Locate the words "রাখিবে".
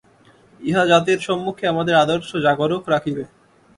2.93-3.23